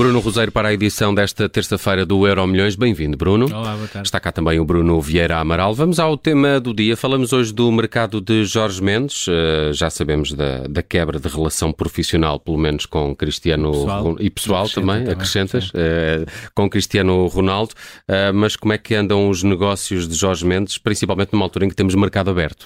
Bruno 0.00 0.18
Roseiro 0.20 0.50
para 0.50 0.68
a 0.68 0.72
edição 0.72 1.14
desta 1.14 1.46
terça-feira 1.46 2.06
do 2.06 2.26
Euro 2.26 2.46
Milhões. 2.46 2.74
Bem-vindo, 2.74 3.18
Bruno. 3.18 3.54
Olá, 3.54 3.76
boa 3.76 3.86
tarde. 3.86 4.08
Está 4.08 4.18
cá 4.18 4.32
também 4.32 4.58
o 4.58 4.64
Bruno 4.64 4.98
Vieira 4.98 5.36
Amaral. 5.36 5.74
Vamos 5.74 6.00
ao 6.00 6.16
tema 6.16 6.58
do 6.58 6.72
dia. 6.72 6.96
Falamos 6.96 7.34
hoje 7.34 7.52
do 7.52 7.70
mercado 7.70 8.18
de 8.18 8.46
Jorge 8.46 8.82
Mendes. 8.82 9.28
Uh, 9.28 9.74
já 9.74 9.90
sabemos 9.90 10.32
da, 10.32 10.66
da, 10.66 10.82
quebra 10.82 11.20
de 11.20 11.28
relação 11.28 11.70
profissional, 11.70 12.40
pelo 12.40 12.56
menos 12.56 12.86
com 12.86 13.14
Cristiano 13.14 13.72
pessoal. 13.72 14.16
e 14.18 14.30
pessoal 14.30 14.68
também, 14.70 15.00
também, 15.00 15.12
acrescentas, 15.12 15.68
uh, 15.68 16.24
com 16.54 16.70
Cristiano 16.70 17.26
Ronaldo. 17.26 17.74
Uh, 18.08 18.32
mas 18.32 18.56
como 18.56 18.72
é 18.72 18.78
que 18.78 18.94
andam 18.94 19.28
os 19.28 19.42
negócios 19.42 20.08
de 20.08 20.14
Jorge 20.14 20.46
Mendes, 20.46 20.78
principalmente 20.78 21.34
numa 21.34 21.44
altura 21.44 21.66
em 21.66 21.68
que 21.68 21.76
temos 21.76 21.94
mercado 21.94 22.30
aberto? 22.30 22.64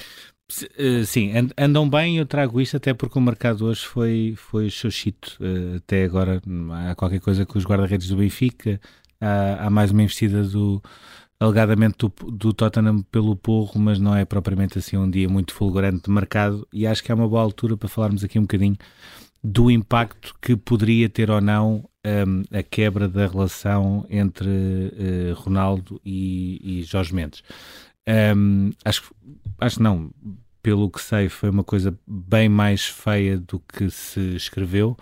Eh, 0.76 1.04
sim, 1.06 1.32
andam 1.56 1.88
bem, 1.88 2.18
eu 2.18 2.26
trago 2.26 2.60
isto 2.60 2.76
até 2.76 2.92
porque 2.92 3.18
o 3.18 3.22
mercado 3.22 3.64
hoje 3.64 3.84
foi, 3.84 4.34
foi 4.36 4.68
xoxito. 4.68 5.38
Uh, 5.40 5.76
até 5.76 6.04
agora 6.04 6.42
há 6.90 6.94
qualquer 6.94 7.20
coisa 7.20 7.46
com 7.46 7.58
os 7.58 7.64
guarda-redes 7.64 8.08
do 8.08 8.16
Benfica, 8.16 8.80
há, 9.20 9.66
há, 9.66 9.70
mais 9.70 9.90
uma 9.90 10.02
investida 10.02 10.44
do 10.44 10.82
alegadamente 11.40 11.96
do, 11.98 12.12
do, 12.30 12.52
Tottenham 12.52 13.02
pelo 13.02 13.36
Porro, 13.36 13.80
mas 13.80 13.98
não 13.98 14.14
é 14.14 14.24
propriamente 14.24 14.78
assim 14.78 14.96
um 14.96 15.10
dia 15.10 15.28
muito 15.28 15.52
fulgurante 15.54 16.04
de 16.04 16.10
mercado 16.10 16.66
e 16.72 16.86
acho 16.86 17.02
que 17.02 17.10
é 17.10 17.14
uma 17.14 17.28
boa 17.28 17.42
altura 17.42 17.76
para 17.76 17.88
falarmos 17.88 18.22
aqui 18.24 18.38
um 18.38 18.42
bocadinho 18.42 18.76
do 19.42 19.70
impacto 19.70 20.34
que 20.40 20.56
poderia 20.56 21.08
ter 21.08 21.30
ou 21.30 21.40
não 21.40 21.88
um, 22.06 22.42
a 22.56 22.62
quebra 22.62 23.08
da 23.08 23.26
relação 23.26 24.06
entre 24.08 24.48
uh, 24.48 25.34
Ronaldo 25.34 26.00
e, 26.04 26.80
e 26.80 26.82
Jorge 26.82 27.14
Mendes. 27.14 27.42
Um, 28.36 28.70
acho, 28.84 29.14
acho 29.58 29.82
não, 29.82 30.10
pelo 30.62 30.90
que 30.90 31.00
sei, 31.00 31.28
foi 31.28 31.50
uma 31.50 31.64
coisa 31.64 31.98
bem 32.06 32.48
mais 32.48 32.86
feia 32.86 33.38
do 33.38 33.60
que 33.60 33.90
se 33.90 34.34
escreveu. 34.34 34.96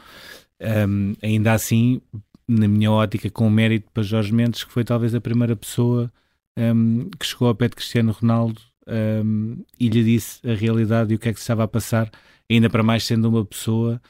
Um, 0.61 1.15
ainda 1.23 1.53
assim, 1.53 2.00
na 2.47 2.69
minha 2.69 2.91
ótica, 2.91 3.31
com 3.31 3.48
mérito 3.50 3.91
para 3.92 4.03
Jorge 4.03 4.33
Mendes, 4.33 4.64
que 4.64 4.72
foi 4.72 4.84
talvez 4.84 5.14
a 5.14 5.20
primeira 5.20 5.56
pessoa 5.56 6.12
um, 6.56 7.09
que 7.19 7.27
chegou 7.27 7.48
ao 7.48 7.55
pé 7.55 7.69
de 7.69 7.77
Cristiano 7.77 8.12
Ronaldo 8.12 8.61
um, 8.86 9.64
e 9.78 9.89
lhe 9.89 10.05
disse 10.05 10.41
a 10.48 10.55
realidade 10.55 11.12
e 11.12 11.16
o 11.16 11.19
que 11.19 11.28
é 11.28 11.33
que 11.33 11.39
se 11.39 11.44
estava 11.44 11.64
a 11.64 11.69
passar, 11.69 12.11
ainda 12.50 12.69
para 12.69 12.83
mais 12.83 13.05
sendo 13.05 13.28
uma 13.28 13.44
pessoa 13.44 14.00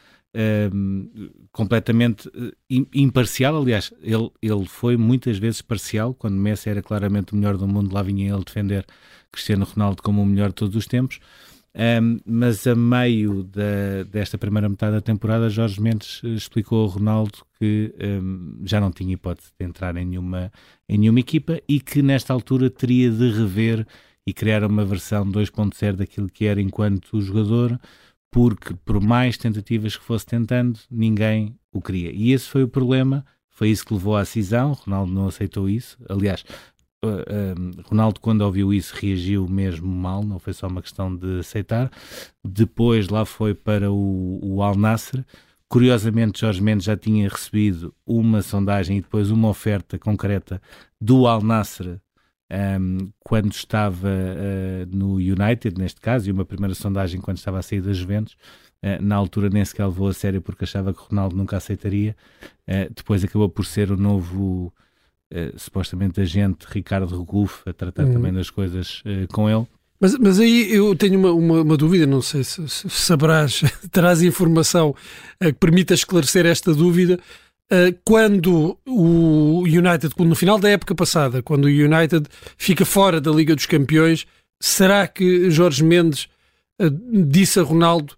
completamente 1.50 2.28
uh, 2.28 2.52
imparcial. 2.94 3.56
Aliás, 3.56 3.92
ele, 4.02 4.30
ele 4.41 4.64
foi 4.66 4.97
muitas 4.97 5.38
vezes 5.38 5.61
parcial, 5.62 6.14
quando 6.14 6.36
Messi 6.36 6.70
era 6.70 6.83
claramente 6.83 7.33
o 7.33 7.36
melhor 7.36 7.56
do 7.56 7.69
mundo, 7.69 7.92
lá 7.94 8.02
vinha 8.02 8.33
ele 8.33 8.44
defender 8.44 8.86
Cristiano 9.30 9.64
Ronaldo 9.64 10.03
como 10.03 10.22
o 10.22 10.27
melhor 10.27 10.48
de 10.48 10.55
todos 10.55 10.77
os 10.77 10.86
tempos. 10.86 11.20
Um, 11.75 12.20
mas 12.27 12.66
a 12.66 12.75
meio 12.75 13.44
da, 13.44 14.03
desta 14.10 14.36
primeira 14.36 14.69
metade 14.69 14.92
da 14.92 15.00
temporada, 15.00 15.48
Jorge 15.48 15.80
Mendes 15.80 16.20
explicou 16.22 16.83
ao 16.83 16.88
Ronaldo 16.88 17.38
que 17.58 17.94
um, 17.98 18.60
já 18.62 18.78
não 18.78 18.92
tinha 18.92 19.14
hipótese 19.14 19.53
de 19.58 19.64
entrar 19.64 19.97
em 19.97 20.05
nenhuma, 20.05 20.53
em 20.86 20.98
nenhuma 20.98 21.20
equipa 21.20 21.60
e 21.66 21.80
que 21.80 22.03
nesta 22.03 22.33
altura 22.33 22.69
teria 22.69 23.10
de 23.10 23.30
rever 23.30 23.86
e 24.27 24.34
criar 24.34 24.64
uma 24.64 24.84
versão 24.84 25.27
2.0 25.27 25.97
daquilo 25.97 26.28
que 26.28 26.44
era 26.44 26.60
enquanto 26.60 27.20
jogador, 27.22 27.80
porque 28.33 28.75
por 28.83 28.98
mais 28.98 29.36
tentativas 29.36 29.94
que 29.94 30.02
fosse 30.02 30.25
tentando, 30.25 30.80
ninguém 30.91 31.55
o 31.70 31.83
queria. 31.83 32.11
E 32.11 32.33
esse 32.33 32.48
foi 32.48 32.64
o 32.64 32.69
problema, 32.69 33.25
foi 33.50 33.69
isso 33.69 33.84
que 33.84 33.92
levou 33.92 34.16
à 34.16 34.25
cisão. 34.25 34.72
Ronaldo 34.72 35.12
não 35.12 35.28
aceitou 35.28 35.69
isso. 35.69 35.98
Aliás, 36.08 36.42
uh, 37.05 37.83
Ronaldo, 37.84 38.20
quando 38.20 38.41
ouviu 38.41 38.72
isso, 38.72 38.94
reagiu 38.97 39.47
mesmo 39.47 39.86
mal, 39.86 40.25
não 40.25 40.38
foi 40.38 40.55
só 40.55 40.66
uma 40.66 40.80
questão 40.80 41.14
de 41.14 41.41
aceitar. 41.41 41.91
Depois 42.42 43.08
lá 43.08 43.27
foi 43.27 43.55
para 43.55 43.92
o, 43.92 44.41
o 44.42 44.62
Al 44.62 44.77
Nasser. 44.77 45.22
Curiosamente, 45.69 46.41
Jorge 46.41 46.62
Mendes 46.62 46.86
já 46.86 46.97
tinha 46.97 47.28
recebido 47.28 47.94
uma 48.06 48.41
sondagem 48.41 48.97
e 48.97 49.03
depois 49.03 49.30
uma 49.30 49.48
oferta 49.48 49.98
concreta 49.98 50.60
do 50.98 51.26
Al 51.26 51.42
Nasser 51.42 52.00
um, 52.50 53.10
quando 53.20 53.53
estava 53.53 54.08
uh, 54.08 54.97
no 54.97 55.14
United, 55.14 55.78
neste 55.78 56.00
caso, 56.00 56.28
e 56.28 56.32
uma 56.32 56.44
primeira 56.44 56.75
sondagem 56.75 57.20
quando 57.20 57.38
estava 57.38 57.58
a 57.58 57.62
sair 57.62 57.80
das 57.80 57.97
Juventus. 57.97 58.36
Uh, 58.82 59.00
na 59.00 59.16
altura 59.16 59.48
nem 59.48 59.64
sequer 59.64 59.86
levou 59.86 60.08
a 60.08 60.12
sério 60.12 60.42
porque 60.42 60.64
achava 60.64 60.92
que 60.92 61.00
Ronaldo 61.00 61.36
nunca 61.36 61.56
aceitaria. 61.56 62.14
Uh, 62.69 62.92
depois 62.94 63.25
acabou 63.25 63.48
por 63.48 63.64
ser 63.64 63.91
o 63.91 63.97
novo, 63.97 64.72
supostamente, 65.56 66.20
agente 66.20 66.66
Ricardo 66.69 67.16
Regufe 67.16 67.62
a 67.66 67.72
tratar 67.72 68.04
uhum. 68.04 68.12
também 68.12 68.32
das 68.32 68.50
coisas 68.50 69.03
com 69.32 69.48
ele. 69.48 69.66
Mas, 69.98 70.19
mas 70.19 70.38
aí 70.38 70.70
eu 70.70 70.94
tenho 70.94 71.19
uma, 71.19 71.32
uma, 71.32 71.62
uma 71.62 71.76
dúvida, 71.76 72.06
não 72.06 72.20
sei 72.20 72.44
se, 72.44 72.69
se 72.69 72.91
saberás, 72.91 73.62
terás 73.91 74.20
informação 74.20 74.94
que 75.41 75.53
permita 75.54 75.94
esclarecer 75.94 76.44
esta 76.44 76.74
dúvida. 76.74 77.19
Eh, 77.72 77.94
quando 78.05 78.78
o 78.87 79.62
United, 79.62 80.12
no 80.19 80.34
final 80.34 80.59
da 80.59 80.69
época 80.69 80.94
passada, 80.94 81.43
quando 81.43 81.65
o 81.65 81.69
United 81.69 82.27
fica 82.59 82.84
fora 82.84 83.19
da 83.19 83.31
Liga 83.31 83.56
dos 83.56 83.65
Campeões, 83.65 84.27
será 84.60 85.09
que 85.09 85.50
Jorge 85.50 85.83
Mendes 85.83 86.28
eh, 86.78 86.91
disse 87.25 87.59
a 87.59 87.62
Ronaldo 87.62 88.15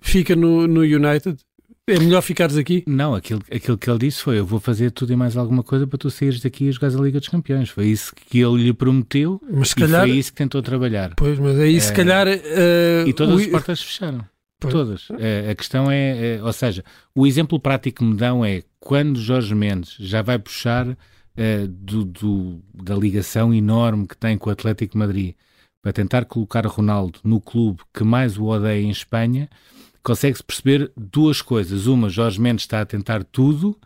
fica 0.00 0.34
no, 0.34 0.66
no 0.66 0.80
United? 0.80 1.36
É 1.88 2.00
melhor 2.00 2.20
ficares 2.20 2.56
aqui? 2.56 2.82
Não, 2.84 3.14
aquilo, 3.14 3.40
aquilo 3.48 3.78
que 3.78 3.88
ele 3.88 4.00
disse 4.00 4.20
foi: 4.20 4.40
Eu 4.40 4.44
vou 4.44 4.58
fazer 4.58 4.90
tudo 4.90 5.12
e 5.12 5.16
mais 5.16 5.36
alguma 5.36 5.62
coisa 5.62 5.86
para 5.86 5.98
tu 5.98 6.10
saíres 6.10 6.40
daqui 6.40 6.64
e 6.64 6.72
jogares 6.72 6.96
a 6.96 7.00
Liga 7.00 7.20
dos 7.20 7.28
Campeões. 7.28 7.68
Foi 7.68 7.86
isso 7.86 8.12
que 8.12 8.40
ele 8.40 8.64
lhe 8.64 8.72
prometeu 8.72 9.40
mas, 9.48 9.68
se 9.68 9.76
calhar, 9.76 10.00
foi 10.00 10.16
isso 10.16 10.32
que 10.32 10.38
tentou 10.38 10.60
trabalhar. 10.62 11.14
Pois, 11.16 11.38
mas 11.38 11.56
aí 11.60 11.76
é, 11.76 11.80
se 11.80 11.92
calhar. 11.92 12.26
Uh, 12.26 13.06
e 13.06 13.12
todas 13.12 13.36
o... 13.36 13.38
as 13.38 13.46
portas 13.46 13.80
fecharam. 13.80 14.24
Pois. 14.58 14.74
Todas. 14.74 15.08
A 15.48 15.54
questão 15.54 15.88
é, 15.88 16.38
é, 16.38 16.42
ou 16.42 16.52
seja, 16.52 16.82
o 17.14 17.24
exemplo 17.24 17.60
prático 17.60 17.98
que 17.98 18.04
me 18.04 18.16
dão 18.16 18.44
é 18.44 18.64
quando 18.86 19.20
Jorge 19.20 19.52
Mendes 19.52 19.96
já 19.98 20.22
vai 20.22 20.38
puxar 20.38 20.96
é, 21.36 21.66
do, 21.66 22.04
do, 22.04 22.62
da 22.72 22.94
ligação 22.94 23.52
enorme 23.52 24.06
que 24.06 24.16
tem 24.16 24.38
com 24.38 24.48
o 24.48 24.52
Atlético 24.52 24.96
Madrid 24.96 25.34
para 25.82 25.92
tentar 25.92 26.24
colocar 26.24 26.64
Ronaldo 26.64 27.18
no 27.24 27.40
clube 27.40 27.82
que 27.92 28.04
mais 28.04 28.38
o 28.38 28.44
odeia 28.44 28.80
em 28.80 28.90
Espanha, 28.90 29.50
consegue-se 30.04 30.44
perceber 30.44 30.92
duas 30.96 31.42
coisas. 31.42 31.88
Uma, 31.88 32.08
Jorge 32.08 32.40
Mendes 32.40 32.62
está 32.62 32.80
a 32.80 32.86
tentar 32.86 33.24
tudo. 33.24 33.76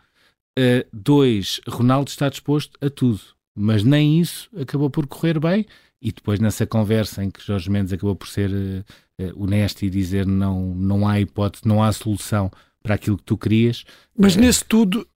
Uh, 0.57 0.85
dois, 0.93 1.59
Ronaldo 1.67 2.11
está 2.11 2.29
disposto 2.29 2.77
a 2.79 2.87
tudo. 2.87 3.21
Mas 3.55 3.83
nem 3.83 4.19
isso 4.19 4.51
acabou 4.55 4.91
por 4.91 5.07
correr 5.07 5.39
bem. 5.39 5.65
E 5.99 6.11
depois, 6.11 6.39
nessa 6.39 6.67
conversa 6.67 7.23
em 7.23 7.31
que 7.31 7.43
Jorge 7.43 7.71
Mendes 7.71 7.91
acabou 7.91 8.15
por 8.15 8.27
ser 8.27 8.51
uh, 8.51 9.23
uh, 9.23 9.43
honesto 9.43 9.81
e 9.83 9.89
dizer 9.89 10.27
não, 10.27 10.75
não 10.75 11.07
há 11.07 11.19
hipótese, 11.19 11.67
não 11.67 11.81
há 11.81 11.91
solução 11.91 12.51
para 12.81 12.95
aquilo 12.95 13.17
que 13.17 13.23
tu 13.23 13.37
querias. 13.37 13.83
Mas 14.17 14.35
uh, 14.35 14.39
nesse 14.39 14.65
tudo, 14.65 15.07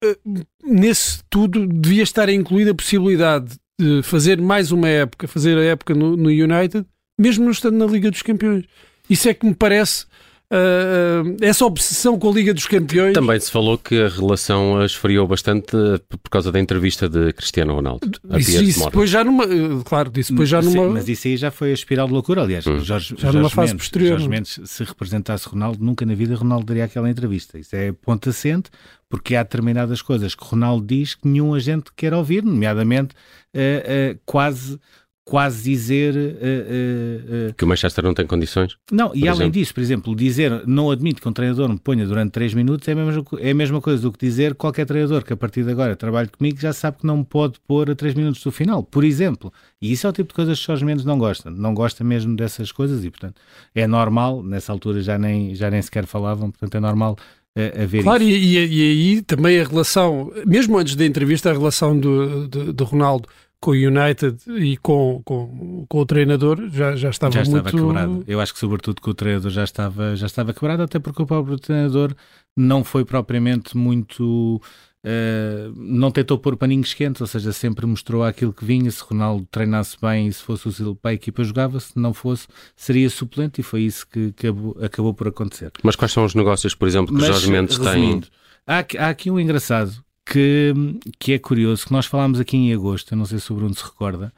nesse 0.64 1.22
tudo 1.28 1.66
devia 1.66 2.02
estar 2.02 2.28
incluída 2.28 2.70
a 2.70 2.74
possibilidade 2.74 3.56
de 3.78 4.02
fazer 4.02 4.40
mais 4.40 4.72
uma 4.72 4.88
época, 4.88 5.28
fazer 5.28 5.58
a 5.58 5.64
época 5.64 5.94
no, 5.94 6.16
no 6.16 6.28
United, 6.28 6.86
mesmo 7.18 7.44
não 7.44 7.50
estando 7.50 7.76
na 7.76 7.86
Liga 7.86 8.10
dos 8.10 8.22
Campeões. 8.22 8.64
Isso 9.08 9.28
é 9.28 9.34
que 9.34 9.46
me 9.46 9.54
parece 9.54 10.06
uh, 10.52 11.36
essa 11.40 11.64
obsessão 11.64 12.18
com 12.18 12.30
a 12.30 12.32
Liga 12.32 12.54
dos 12.54 12.66
Campeões. 12.66 13.14
Também 13.14 13.38
se 13.38 13.50
falou 13.50 13.76
que 13.78 14.00
a 14.00 14.08
relação 14.08 14.84
esfriou 14.84 15.26
bastante 15.26 15.76
por 16.08 16.30
causa 16.30 16.52
da 16.52 16.60
entrevista 16.60 17.08
de 17.08 17.32
Cristiano 17.32 17.74
Ronaldo. 17.74 18.10
Isso, 18.36 18.62
isso 18.62 18.84
depois 18.84 19.10
já 19.10 19.24
numa. 19.24 19.44
Claro, 19.84 20.10
isso 20.16 20.32
depois 20.32 20.48
já 20.48 20.60
numa. 20.60 20.72
Sim, 20.72 20.88
mas 20.90 21.08
isso 21.08 21.28
aí 21.28 21.36
já 21.36 21.50
foi 21.50 21.70
a 21.70 21.74
espiral 21.74 22.06
de 22.06 22.12
loucura. 22.12 22.42
Aliás, 22.42 22.66
hum. 22.66 22.78
Jorge, 22.80 23.14
já 23.16 23.22
Jorge 23.22 23.38
numa 23.38 23.50
fase 23.50 23.72
Mendes, 23.72 23.86
posterior. 23.86 24.10
Jorge 24.10 24.28
Mendes, 24.28 24.60
se 24.64 24.84
representasse 24.84 25.48
Ronaldo, 25.48 25.84
nunca 25.84 26.06
na 26.06 26.14
vida 26.14 26.34
Ronaldo 26.34 26.66
daria 26.66 26.84
aquela 26.84 27.10
entrevista. 27.10 27.58
Isso 27.58 27.74
é 27.74 27.92
ponto 27.92 28.28
assente, 28.28 28.70
porque 29.08 29.34
há 29.34 29.42
determinadas 29.42 30.02
coisas 30.02 30.34
que 30.34 30.44
Ronaldo 30.44 30.86
diz 30.86 31.14
que 31.14 31.28
nenhum 31.28 31.54
agente 31.54 31.90
quer 31.96 32.14
ouvir, 32.14 32.42
nomeadamente 32.42 33.14
uh, 33.54 34.14
uh, 34.14 34.20
quase 34.24 34.78
quase 35.26 35.64
dizer 35.64 36.14
uh, 36.14 36.18
uh, 36.18 37.48
uh, 37.50 37.54
que 37.54 37.64
o 37.64 37.66
Manchester 37.66 38.04
não 38.04 38.14
tem 38.14 38.24
condições. 38.24 38.76
Não, 38.92 39.10
e 39.12 39.26
além 39.26 39.50
disso, 39.50 39.74
por 39.74 39.80
exemplo, 39.80 40.14
dizer 40.14 40.64
não 40.68 40.88
admito 40.88 41.20
que 41.20 41.28
um 41.28 41.32
treinador 41.32 41.68
me 41.68 41.78
ponha 41.80 42.06
durante 42.06 42.30
3 42.30 42.54
minutos 42.54 42.86
é 42.86 42.92
a, 42.92 42.94
mesma, 42.94 43.24
é 43.40 43.50
a 43.50 43.54
mesma 43.54 43.80
coisa 43.80 44.00
do 44.00 44.12
que 44.12 44.24
dizer 44.24 44.54
qualquer 44.54 44.86
treinador 44.86 45.24
que 45.24 45.32
a 45.32 45.36
partir 45.36 45.64
de 45.64 45.72
agora 45.72 45.96
trabalhe 45.96 46.28
comigo 46.28 46.60
já 46.60 46.72
sabe 46.72 46.98
que 46.98 47.06
não 47.06 47.18
me 47.18 47.24
pode 47.24 47.58
pôr 47.66 47.90
a 47.90 47.96
3 47.96 48.14
minutos 48.14 48.40
do 48.40 48.52
final, 48.52 48.84
por 48.84 49.02
exemplo. 49.02 49.52
E 49.82 49.90
isso 49.90 50.06
é 50.06 50.10
o 50.10 50.12
tipo 50.12 50.28
de 50.28 50.34
coisas 50.34 50.60
que 50.60 50.64
Jorge 50.64 50.84
Mendes 50.84 51.04
não 51.04 51.18
gosta, 51.18 51.50
não 51.50 51.74
gosta 51.74 52.04
mesmo 52.04 52.36
dessas 52.36 52.70
coisas 52.70 53.04
e, 53.04 53.10
portanto, 53.10 53.40
é 53.74 53.84
normal, 53.84 54.44
nessa 54.44 54.70
altura 54.70 55.02
já 55.02 55.18
nem, 55.18 55.56
já 55.56 55.68
nem 55.68 55.82
sequer 55.82 56.06
falavam, 56.06 56.52
portanto, 56.52 56.76
é 56.76 56.80
normal 56.80 57.16
a 57.56 57.86
ver 57.86 58.02
claro. 58.02 58.22
E, 58.22 58.32
e, 58.32 58.54
e 58.54 58.82
aí 59.16 59.22
também 59.22 59.58
a 59.58 59.64
relação, 59.64 60.30
mesmo 60.46 60.78
antes 60.78 60.94
da 60.94 61.06
entrevista, 61.06 61.50
a 61.50 61.52
relação 61.54 61.98
do, 61.98 62.46
do, 62.46 62.72
do 62.72 62.84
Ronaldo 62.84 63.26
com 63.66 63.72
o 63.72 63.74
United 63.74 64.38
e 64.62 64.76
com, 64.76 65.20
com, 65.24 65.84
com 65.88 65.98
o 65.98 66.06
treinador 66.06 66.68
já, 66.70 66.94
já 66.94 67.10
estava 67.10 67.32
já 67.32 67.42
estava 67.42 67.62
muito... 67.64 67.76
quebrado. 67.76 68.24
Eu 68.24 68.40
acho 68.40 68.54
que 68.54 68.60
sobretudo 68.60 69.02
que 69.02 69.10
o 69.10 69.14
treinador 69.14 69.50
já 69.50 69.64
estava, 69.64 70.14
já 70.14 70.26
estava 70.26 70.54
quebrado, 70.54 70.84
até 70.84 71.00
porque 71.00 71.20
o 71.20 71.26
próprio 71.26 71.58
treinador 71.58 72.14
não 72.56 72.84
foi 72.84 73.04
propriamente 73.04 73.76
muito... 73.76 74.62
Uh, 75.04 75.72
não 75.76 76.12
tentou 76.12 76.38
pôr 76.38 76.56
paninhos 76.56 76.94
quentes, 76.94 77.20
ou 77.20 77.26
seja, 77.26 77.52
sempre 77.52 77.86
mostrou 77.86 78.22
aquilo 78.22 78.52
que 78.52 78.64
vinha. 78.64 78.88
Se 78.88 79.02
Ronaldo 79.02 79.46
treinasse 79.50 79.96
bem 80.00 80.28
e 80.28 80.32
se 80.32 80.42
fosse 80.42 80.68
útil 80.68 80.94
para 80.94 81.10
a 81.10 81.14
equipa, 81.14 81.42
jogava. 81.42 81.80
Se 81.80 81.98
não 81.98 82.14
fosse, 82.14 82.46
seria 82.76 83.10
suplente 83.10 83.60
e 83.60 83.64
foi 83.64 83.82
isso 83.82 84.06
que, 84.06 84.32
que 84.32 84.46
acabou, 84.46 84.76
acabou, 84.80 85.14
por 85.14 85.26
acontecer. 85.26 85.72
Mas 85.82 85.96
quais 85.96 86.12
são 86.12 86.24
os 86.24 86.36
negócios, 86.36 86.74
por 86.74 86.86
exemplo, 86.86 87.14
que 87.14 87.20
Mas, 87.20 87.26
Jorge 87.26 87.50
Mendes 87.50 87.78
tem? 87.78 88.22
Há, 88.64 88.78
há 88.98 89.08
aqui 89.08 89.28
um 89.30 89.38
engraçado 89.38 90.05
que, 90.26 90.74
que 91.18 91.32
é 91.32 91.38
curioso, 91.38 91.86
que 91.86 91.92
nós 91.92 92.06
falámos 92.06 92.40
aqui 92.40 92.56
em 92.56 92.74
agosto, 92.74 93.14
não 93.14 93.24
sei 93.24 93.38
se 93.38 93.52
o 93.52 93.54
Bruno 93.54 93.74
se 93.74 93.84
recorda, 93.84 94.32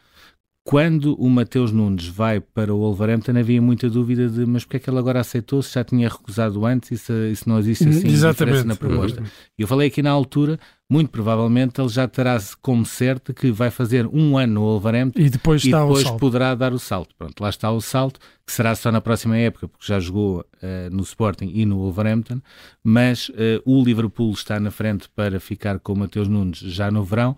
quando 0.69 1.15
o 1.15 1.31
Mateus 1.31 1.73
Nunes 1.73 2.06
vai 2.09 2.41
para 2.41 2.75
o 2.75 2.79
Wolverhampton 2.81 3.38
havia 3.38 3.61
muita 3.62 3.88
dúvida 3.88 4.29
de 4.29 4.44
mas 4.44 4.67
porque 4.67 4.76
é 4.76 4.81
que 4.81 4.91
ele 4.91 4.99
agora 4.99 5.19
aceitou 5.19 5.62
se 5.62 5.73
já 5.73 5.82
tinha 5.82 6.06
recusado 6.06 6.67
antes 6.67 6.91
e 6.91 6.99
se, 6.99 7.31
e 7.32 7.35
se 7.35 7.49
não 7.49 7.59
existe 7.59 7.88
assim 7.88 8.06
Exatamente. 8.06 8.67
na 8.67 8.76
proposta. 8.76 9.23
E 9.59 9.62
eu 9.62 9.67
falei 9.67 9.88
aqui 9.88 10.03
na 10.03 10.11
altura, 10.11 10.61
muito 10.87 11.09
provavelmente 11.09 11.81
ele 11.81 11.88
já 11.88 12.06
terá 12.06 12.38
como 12.61 12.85
certo 12.85 13.32
que 13.32 13.50
vai 13.50 13.70
fazer 13.70 14.06
um 14.12 14.37
ano 14.37 14.53
no 14.53 14.61
Wolverhampton 14.61 15.19
e 15.19 15.31
depois, 15.31 15.65
e 15.65 15.70
depois 15.70 16.11
poderá 16.11 16.55
dar 16.55 16.75
o 16.75 16.79
salto. 16.79 17.15
Pronto, 17.17 17.41
lá 17.41 17.49
está 17.49 17.70
o 17.70 17.81
salto, 17.81 18.20
que 18.44 18.53
será 18.53 18.75
só 18.75 18.93
na 18.93 19.00
próxima 19.00 19.38
época, 19.38 19.69
porque 19.69 19.87
já 19.87 19.99
jogou 19.99 20.41
uh, 20.41 20.94
no 20.94 21.03
Sporting 21.03 21.50
e 21.50 21.65
no 21.65 21.79
Wolverhampton, 21.79 22.43
mas 22.85 23.31
uh, 23.31 23.62
o 23.65 23.82
Liverpool 23.82 24.31
está 24.32 24.61
na 24.61 24.70
frente 24.70 25.09
para 25.17 25.41
ficar 25.41 25.79
com 25.79 25.94
o 25.94 25.97
Mateus 25.97 26.29
Nunes 26.29 26.59
já 26.59 26.91
no 26.91 27.03
verão 27.03 27.35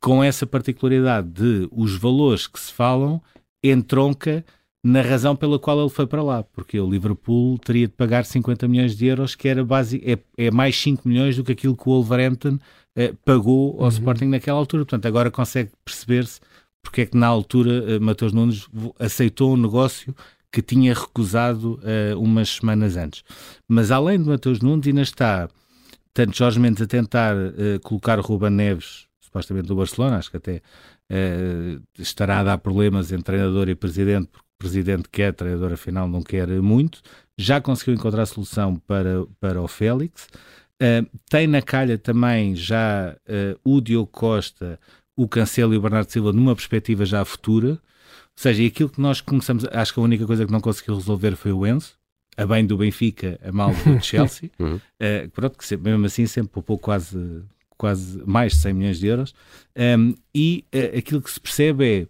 com 0.00 0.22
essa 0.22 0.46
particularidade 0.46 1.28
de 1.28 1.68
os 1.72 1.96
valores 1.96 2.46
que 2.46 2.58
se 2.58 2.72
falam 2.72 3.20
entronca 3.62 4.44
na 4.82 5.02
razão 5.02 5.34
pela 5.34 5.58
qual 5.58 5.80
ele 5.80 5.90
foi 5.90 6.06
para 6.06 6.22
lá, 6.22 6.42
porque 6.42 6.78
o 6.78 6.88
Liverpool 6.88 7.58
teria 7.58 7.88
de 7.88 7.92
pagar 7.94 8.24
50 8.24 8.68
milhões 8.68 8.96
de 8.96 9.06
euros, 9.06 9.34
que 9.34 9.48
era 9.48 9.64
base, 9.64 10.00
é, 10.04 10.18
é 10.36 10.50
mais 10.50 10.80
5 10.80 11.06
milhões 11.06 11.36
do 11.36 11.42
que 11.42 11.52
aquilo 11.52 11.76
que 11.76 11.88
o 11.88 11.92
Wolverhampton 11.92 12.58
eh, 12.96 13.12
pagou 13.24 13.76
ao 13.78 13.82
uhum. 13.82 13.88
Sporting 13.88 14.26
naquela 14.26 14.58
altura. 14.58 14.84
Portanto, 14.84 15.06
agora 15.06 15.30
consegue 15.30 15.70
perceber-se 15.84 16.40
porque 16.82 17.02
é 17.02 17.06
que 17.06 17.16
na 17.16 17.26
altura 17.26 17.92
eh, 17.92 17.98
Matheus 17.98 18.32
Nunes 18.32 18.68
aceitou 18.98 19.52
um 19.54 19.56
negócio 19.56 20.14
que 20.50 20.62
tinha 20.62 20.94
recusado 20.94 21.78
eh, 21.82 22.14
umas 22.16 22.48
semanas 22.48 22.96
antes. 22.96 23.22
Mas 23.68 23.90
além 23.90 24.22
de 24.22 24.28
Matheus 24.28 24.60
Nunes, 24.60 24.86
ainda 24.86 25.02
está 25.02 25.48
tanto 26.14 26.36
Jorge 26.36 26.58
Mendes 26.58 26.82
a 26.82 26.86
tentar 26.86 27.34
eh, 27.36 27.78
colocar 27.82 28.18
Ruben 28.20 28.50
Neves 28.50 29.07
supostamente 29.38 29.68
do 29.68 29.76
Barcelona, 29.76 30.18
acho 30.18 30.30
que 30.30 30.36
até 30.36 30.56
uh, 31.10 31.82
estará 31.98 32.40
a 32.40 32.44
dar 32.44 32.58
problemas 32.58 33.12
entre 33.12 33.24
treinador 33.24 33.68
e 33.68 33.74
presidente, 33.74 34.28
porque 34.28 34.46
o 34.46 34.58
presidente 34.58 35.08
quer, 35.10 35.32
treinador 35.32 35.72
afinal 35.72 36.08
não 36.08 36.22
quer 36.22 36.48
muito, 36.60 37.00
já 37.36 37.60
conseguiu 37.60 37.94
encontrar 37.94 38.26
solução 38.26 38.76
para, 38.76 39.24
para 39.40 39.62
o 39.62 39.68
Félix, 39.68 40.28
uh, 40.82 41.18
tem 41.30 41.46
na 41.46 41.62
calha 41.62 41.96
também 41.96 42.54
já 42.54 43.16
uh, 43.28 43.60
o 43.64 43.80
Diogo 43.80 44.10
Costa, 44.10 44.78
o 45.16 45.28
Cancelo 45.28 45.74
e 45.74 45.76
o 45.76 45.80
Bernardo 45.80 46.10
Silva 46.10 46.32
numa 46.32 46.54
perspectiva 46.54 47.04
já 47.04 47.24
futura, 47.24 47.70
ou 47.70 48.42
seja, 48.42 48.64
aquilo 48.64 48.88
que 48.88 49.00
nós 49.00 49.20
começamos, 49.20 49.64
acho 49.72 49.92
que 49.92 50.00
a 50.00 50.02
única 50.02 50.26
coisa 50.26 50.46
que 50.46 50.52
não 50.52 50.60
conseguiu 50.60 50.94
resolver 50.94 51.34
foi 51.34 51.52
o 51.52 51.66
Enzo, 51.66 51.98
a 52.36 52.46
bem 52.46 52.64
do 52.64 52.76
Benfica, 52.76 53.38
a 53.42 53.50
mal 53.50 53.72
do 53.72 53.98
Chelsea, 54.04 54.50
uhum. 54.60 54.76
uh, 54.76 55.30
pronto, 55.32 55.58
que 55.58 55.76
mesmo 55.76 56.06
assim 56.06 56.26
sempre 56.26 56.52
poupou 56.52 56.78
quase 56.78 57.42
quase 57.78 58.20
mais 58.26 58.52
de 58.52 58.58
100 58.58 58.72
milhões 58.74 58.98
de 58.98 59.06
euros, 59.06 59.34
um, 59.98 60.14
e 60.34 60.64
uh, 60.74 60.98
aquilo 60.98 61.22
que 61.22 61.30
se 61.30 61.40
percebe 61.40 62.02
é, 62.02 62.06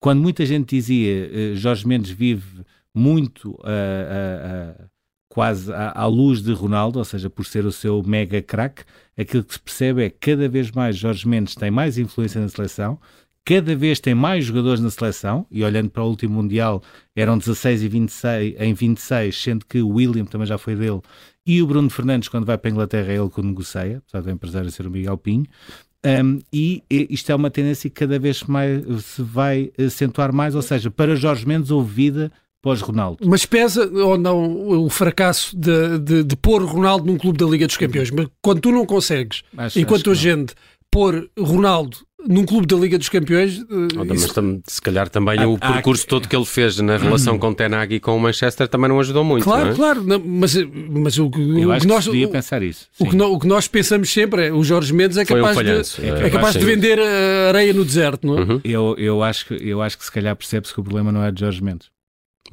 quando 0.00 0.22
muita 0.22 0.46
gente 0.46 0.76
dizia 0.76 1.28
uh, 1.28 1.56
Jorge 1.56 1.86
Mendes 1.86 2.10
vive 2.10 2.64
muito 2.94 3.50
uh, 3.50 4.88
quase 5.28 5.72
à, 5.72 6.00
à, 6.00 6.06
luz 6.06 6.42
de 6.42 6.52
Ronaldo, 6.52 6.98
ou 6.98 7.04
seja, 7.04 7.28
por 7.28 7.44
ser 7.44 7.66
o 7.66 7.72
seu 7.72 8.02
mega 8.02 8.40
craque, 8.40 8.84
aquilo 9.16 9.44
que 9.44 9.52
se 9.52 9.60
percebe 9.60 10.04
é 10.04 10.10
que 10.10 10.18
cada 10.18 10.48
vez 10.48 10.70
mais 10.70 10.96
Jorge 10.96 11.28
Mendes 11.28 11.54
tem 11.54 11.70
mais 11.70 11.98
influência 11.98 12.40
na 12.40 12.48
seleção, 12.48 12.98
cada 13.44 13.74
vez 13.74 14.00
tem 14.00 14.14
mais 14.14 14.44
jogadores 14.44 14.80
na 14.80 14.90
seleção, 14.90 15.46
e 15.50 15.62
olhando 15.64 15.90
para 15.90 16.02
o 16.02 16.08
último 16.08 16.34
Mundial, 16.34 16.82
eram 17.14 17.38
16 17.38 17.82
e 17.82 17.88
26, 17.88 18.60
em 18.60 18.74
26, 18.74 19.42
sendo 19.42 19.66
que 19.66 19.80
o 19.80 19.88
William 19.88 20.24
também 20.24 20.46
já 20.46 20.58
foi 20.58 20.74
dele, 20.76 21.00
e 21.48 21.62
o 21.62 21.66
Bruno 21.66 21.88
Fernandes, 21.88 22.28
quando 22.28 22.44
vai 22.44 22.58
para 22.58 22.70
a 22.70 22.72
Inglaterra, 22.72 23.10
é 23.10 23.16
ele 23.16 23.30
que 23.30 23.40
o 23.40 23.42
negocia, 23.42 24.02
apesar 24.04 24.22
do 24.22 24.30
empresário 24.30 24.70
ser 24.70 24.86
o 24.86 24.90
Miguel 24.90 25.16
Pinho. 25.16 25.46
Um, 26.04 26.40
e, 26.52 26.82
e, 26.90 27.06
isto 27.08 27.32
é 27.32 27.34
uma 27.34 27.50
tendência 27.50 27.88
que 27.88 27.96
cada 27.96 28.18
vez 28.18 28.42
mais 28.42 28.84
se 29.02 29.22
vai 29.22 29.72
acentuar 29.78 30.30
mais, 30.30 30.54
ou 30.54 30.60
seja, 30.60 30.90
para 30.90 31.16
Jorge 31.16 31.48
Mendes 31.48 31.70
houve 31.70 31.90
vida 31.90 32.32
pós-Ronaldo. 32.60 33.26
Mas 33.26 33.46
pesa 33.46 33.88
ou 33.88 34.18
não 34.18 34.84
o 34.84 34.90
fracasso 34.90 35.56
de, 35.56 35.98
de, 35.98 36.22
de, 36.22 36.36
pôr 36.36 36.62
Ronaldo 36.62 37.06
num 37.06 37.16
clube 37.16 37.38
da 37.38 37.46
Liga 37.46 37.66
dos 37.66 37.78
Campeões? 37.78 38.10
Mas 38.10 38.28
quando 38.42 38.60
tu 38.60 38.70
não 38.70 38.84
consegues, 38.84 39.42
acho, 39.56 39.80
enquanto 39.80 40.10
acho 40.10 40.20
a 40.20 40.22
gente 40.22 40.54
pôr 40.90 41.30
Ronaldo 41.38 41.98
num 42.26 42.44
clube 42.44 42.66
da 42.66 42.76
Liga 42.76 42.98
dos 42.98 43.08
Campeões. 43.08 43.64
Oh, 43.70 44.14
isso... 44.14 44.42
Mas 44.42 44.60
se 44.66 44.80
calhar 44.80 45.08
também 45.08 45.44
o 45.44 45.56
percurso 45.56 46.06
todo 46.06 46.28
que 46.28 46.34
ele 46.34 46.44
fez 46.44 46.78
na 46.78 46.96
relação 46.96 47.36
hum. 47.36 47.38
com 47.38 47.50
o 47.50 47.54
Tenag 47.54 47.94
e 47.94 48.00
com 48.00 48.16
o 48.16 48.20
Manchester 48.20 48.66
também 48.68 48.88
não 48.88 48.98
ajudou 49.00 49.24
muito. 49.24 49.44
Claro, 49.44 49.70
é? 49.70 49.74
claro, 49.74 50.02
não, 50.02 50.18
mas, 50.18 50.54
mas 50.90 51.18
o, 51.18 51.30
Eu 51.58 51.68
o 51.68 51.72
acho 51.72 51.82
que 51.82 51.86
nós 51.86 52.04
devia 52.04 52.28
pensar 52.28 52.62
isso. 52.62 52.86
O 52.98 53.08
que, 53.08 53.16
no, 53.16 53.32
o 53.32 53.38
que, 53.38 53.46
nós 53.46 53.68
pensamos 53.68 54.10
sempre 54.10 54.48
é 54.48 54.52
o 54.52 54.64
Jorge 54.64 54.92
Mendes 54.92 55.16
é 55.16 55.24
capaz, 55.24 55.56
um 55.56 55.62
de, 55.62 55.70
é, 55.70 56.26
é 56.26 56.30
capaz 56.30 56.54
de 56.54 56.64
vender 56.64 56.98
areia 57.48 57.72
no 57.72 57.84
deserto, 57.84 58.26
não 58.26 58.38
é? 58.38 58.40
Uhum. 58.40 58.60
Eu, 58.64 58.94
eu, 58.98 59.22
acho 59.22 59.46
que, 59.46 59.54
eu 59.54 59.80
acho 59.80 59.96
que 59.96 60.04
se 60.04 60.12
calhar 60.12 60.34
percebe-se 60.34 60.74
que 60.74 60.80
o 60.80 60.82
problema 60.82 61.12
não 61.12 61.22
é 61.22 61.30
de 61.30 61.40
Jorge 61.40 61.62
Mendes. 61.62 61.88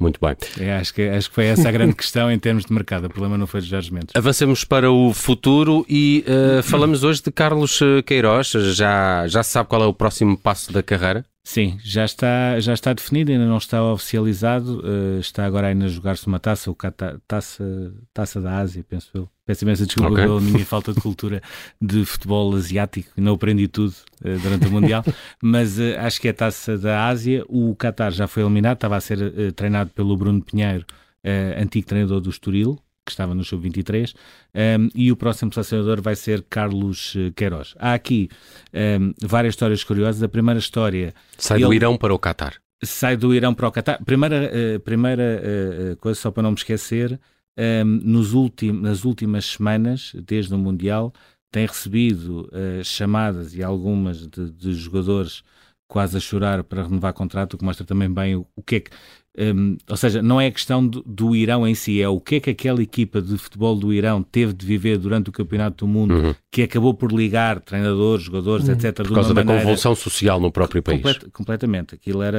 Muito 0.00 0.20
bem. 0.20 0.36
É, 0.58 0.76
acho, 0.76 0.92
que, 0.92 1.02
acho 1.08 1.28
que 1.28 1.34
foi 1.34 1.46
essa 1.46 1.68
a 1.68 1.72
grande 1.72 1.94
questão 1.96 2.30
em 2.30 2.38
termos 2.38 2.64
de 2.64 2.72
mercado. 2.72 3.06
O 3.06 3.10
problema 3.10 3.38
não 3.38 3.46
foi 3.46 3.60
de 3.60 3.68
Jorge 3.68 3.92
Mendes. 3.92 4.14
Avancemos 4.14 4.64
para 4.64 4.90
o 4.90 5.12
futuro 5.12 5.84
e 5.88 6.24
uh, 6.26 6.62
falamos 6.62 7.02
hoje 7.02 7.22
de 7.22 7.30
Carlos 7.30 7.80
eh, 7.80 8.02
Queiroz. 8.02 8.50
Já, 8.74 9.26
já 9.26 9.42
se 9.42 9.50
sabe 9.50 9.68
qual 9.68 9.82
é 9.82 9.86
o 9.86 9.94
próximo 9.94 10.36
passo 10.36 10.72
da 10.72 10.82
carreira? 10.82 11.24
Sim, 11.46 11.78
já 11.80 12.04
está, 12.04 12.58
já 12.58 12.74
está 12.74 12.92
definido, 12.92 13.30
ainda 13.30 13.46
não 13.46 13.58
está 13.58 13.80
oficializado. 13.92 14.80
Uh, 14.80 15.20
está 15.20 15.46
agora 15.46 15.68
ainda 15.68 15.84
a 15.84 15.88
jogar-se 15.88 16.26
uma 16.26 16.40
taça, 16.40 16.68
o 16.68 16.76
taça, 17.24 17.94
taça 18.12 18.40
da 18.40 18.58
Ásia, 18.58 18.84
penso 18.86 19.12
eu. 19.14 19.28
Peço 19.44 19.64
imensa 19.64 19.86
desculpa 19.86 20.10
okay. 20.10 20.24
pela 20.24 20.40
minha 20.40 20.66
falta 20.66 20.92
de 20.92 21.00
cultura 21.00 21.40
de 21.80 22.04
futebol 22.04 22.52
asiático, 22.56 23.12
não 23.16 23.34
aprendi 23.34 23.68
tudo 23.68 23.94
uh, 24.24 24.38
durante 24.40 24.66
o 24.66 24.72
Mundial, 24.72 25.04
mas 25.40 25.78
uh, 25.78 25.96
acho 26.00 26.20
que 26.20 26.26
é 26.26 26.32
a 26.32 26.34
taça 26.34 26.76
da 26.76 27.06
Ásia. 27.06 27.44
O 27.48 27.76
Qatar 27.76 28.10
já 28.10 28.26
foi 28.26 28.42
eliminado, 28.42 28.78
estava 28.78 28.96
a 28.96 29.00
ser 29.00 29.52
treinado 29.52 29.90
pelo 29.90 30.16
Bruno 30.16 30.42
Pinheiro, 30.42 30.84
antigo 31.56 31.86
treinador 31.86 32.20
do 32.20 32.28
Estoril, 32.28 32.76
que 33.06 33.12
estava 33.12 33.34
no 33.34 33.44
Sub-23, 33.44 34.14
um, 34.54 34.88
e 34.94 35.12
o 35.12 35.16
próximo 35.16 35.52
selecionador 35.52 36.02
vai 36.02 36.16
ser 36.16 36.44
Carlos 36.50 37.14
eh, 37.16 37.30
Queiroz. 37.34 37.74
Há 37.78 37.94
aqui 37.94 38.28
um, 39.00 39.14
várias 39.22 39.52
histórias 39.52 39.84
curiosas. 39.84 40.22
A 40.22 40.28
primeira 40.28 40.58
história... 40.58 41.14
Sai 41.38 41.58
ele... 41.58 41.66
do 41.66 41.74
Irão 41.74 41.96
para 41.96 42.12
o 42.12 42.18
Qatar. 42.18 42.54
Sai 42.82 43.16
do 43.16 43.32
Irão 43.32 43.54
para 43.54 43.68
o 43.68 43.72
Qatar. 43.72 44.04
Primeira, 44.04 44.50
uh, 44.50 44.80
primeira 44.80 45.42
uh, 45.92 45.96
coisa, 45.96 46.20
só 46.20 46.32
para 46.32 46.42
não 46.42 46.50
me 46.50 46.56
esquecer, 46.56 47.18
um, 47.56 47.84
nos 47.84 48.34
ultim, 48.34 48.72
nas 48.72 49.04
últimas 49.04 49.46
semanas, 49.46 50.12
desde 50.26 50.52
o 50.52 50.58
Mundial, 50.58 51.12
tem 51.50 51.64
recebido 51.64 52.50
uh, 52.52 52.84
chamadas 52.84 53.54
e 53.54 53.62
algumas 53.62 54.26
de, 54.26 54.50
de, 54.50 54.74
jogadores 54.74 55.42
quase 55.88 56.16
a 56.16 56.20
chorar 56.20 56.64
para 56.64 56.82
renovar 56.82 57.12
contrato, 57.12 57.54
o 57.54 57.58
que 57.58 57.64
mostra 57.64 57.86
também 57.86 58.12
bem 58.12 58.34
o, 58.34 58.46
o 58.56 58.62
que 58.62 58.76
é 58.76 58.80
que 58.80 58.90
um, 59.38 59.76
ou 59.88 59.96
seja, 59.98 60.22
não 60.22 60.40
é 60.40 60.46
a 60.46 60.50
questão 60.50 60.86
do, 60.86 61.02
do, 61.02 61.36
Irão 61.36 61.68
em 61.68 61.74
si, 61.74 62.00
é 62.00 62.08
o 62.08 62.18
que 62.18 62.36
é 62.36 62.40
que 62.40 62.50
aquela 62.50 62.82
equipa 62.82 63.20
de 63.20 63.36
futebol 63.36 63.76
do 63.76 63.92
Irão 63.92 64.22
teve 64.22 64.54
de 64.54 64.64
viver 64.64 64.96
durante 64.96 65.28
o 65.28 65.32
Campeonato 65.32 65.84
do 65.84 65.92
Mundo, 65.92 66.14
uhum. 66.14 66.34
que 66.50 66.62
acabou 66.62 66.94
por 66.94 67.12
ligar 67.12 67.60
treinadores, 67.60 68.24
jogadores, 68.24 68.66
uhum. 68.66 68.74
etc. 68.74 68.94
Por 68.96 69.12
causa 69.12 69.34
da 69.34 69.44
maneira... 69.44 69.60
convulsão 69.60 69.94
social 69.94 70.40
no 70.40 70.50
próprio 70.50 70.82
país. 70.82 71.02
Complet, 71.02 71.30
completamente. 71.30 71.94
Aquilo 71.94 72.22
era 72.22 72.38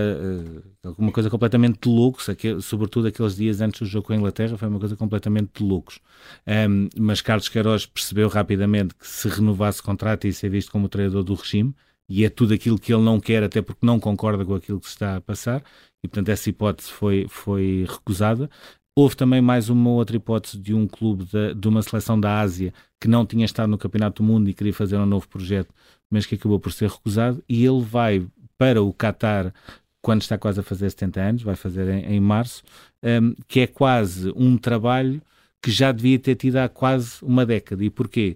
uh, 0.83 0.95
uma 0.97 1.11
coisa 1.11 1.29
completamente 1.29 1.77
de 1.81 1.87
loucos, 1.87 2.29
aquele, 2.29 2.61
sobretudo 2.61 3.07
aqueles 3.07 3.35
dias 3.35 3.61
antes 3.61 3.79
do 3.81 3.85
jogo 3.85 4.07
com 4.07 4.13
a 4.13 4.15
Inglaterra, 4.15 4.57
foi 4.57 4.67
uma 4.67 4.79
coisa 4.79 4.95
completamente 4.95 5.51
de 5.55 5.63
loucos. 5.63 5.99
Um, 6.47 6.89
mas 6.97 7.21
Carlos 7.21 7.47
Queiroz 7.47 7.85
percebeu 7.85 8.27
rapidamente 8.27 8.95
que 8.95 9.07
se 9.07 9.29
renovasse 9.29 9.81
o 9.81 9.83
contrato 9.83 10.25
ia 10.25 10.33
ser 10.33 10.49
visto 10.49 10.71
como 10.71 10.89
treinador 10.89 11.23
do 11.23 11.35
regime, 11.35 11.75
e 12.09 12.23
é 12.23 12.29
tudo 12.29 12.53
aquilo 12.53 12.79
que 12.79 12.93
ele 12.93 13.03
não 13.03 13.19
quer, 13.19 13.43
até 13.43 13.61
porque 13.61 13.85
não 13.85 13.99
concorda 13.99 14.45
com 14.45 14.55
aquilo 14.55 14.79
que 14.79 14.87
se 14.87 14.93
está 14.93 15.17
a 15.17 15.21
passar 15.21 15.61
e 16.03 16.07
portanto 16.07 16.29
essa 16.29 16.49
hipótese 16.49 16.91
foi, 16.91 17.25
foi 17.29 17.85
recusada. 17.87 18.49
Houve 18.95 19.15
também 19.15 19.41
mais 19.41 19.69
uma 19.69 19.91
outra 19.91 20.15
hipótese 20.15 20.57
de 20.57 20.73
um 20.73 20.87
clube 20.87 21.25
de, 21.25 21.53
de, 21.53 21.67
uma 21.67 21.83
seleção 21.83 22.19
da 22.19 22.39
Ásia 22.39 22.73
que 22.99 23.07
não 23.07 23.25
tinha 23.25 23.45
estado 23.45 23.69
no 23.69 23.77
Campeonato 23.77 24.23
do 24.23 24.27
Mundo 24.27 24.49
e 24.49 24.53
queria 24.53 24.73
fazer 24.73 24.97
um 24.97 25.05
novo 25.05 25.27
projeto, 25.27 25.71
mas 26.09 26.25
que 26.25 26.35
acabou 26.35 26.59
por 26.59 26.71
ser 26.71 26.89
recusado. 26.89 27.43
E 27.47 27.63
ele 27.63 27.81
vai 27.81 28.25
para 28.57 28.81
o 28.81 28.91
Qatar 28.91 29.53
quando 30.01 30.21
está 30.21 30.37
quase 30.37 30.59
a 30.59 30.63
fazer 30.63 30.89
70 30.89 31.21
anos, 31.21 31.43
vai 31.43 31.55
fazer 31.55 31.87
em, 31.89 32.15
em 32.15 32.19
março, 32.19 32.63
um, 33.03 33.35
que 33.47 33.59
é 33.59 33.67
quase 33.67 34.31
um 34.35 34.57
trabalho 34.57 35.21
que 35.61 35.69
já 35.69 35.91
devia 35.91 36.17
ter 36.17 36.35
tido 36.35 36.55
há 36.57 36.69
quase 36.69 37.17
uma 37.21 37.45
década. 37.45 37.83
E 37.83 37.89
porquê? 37.89 38.35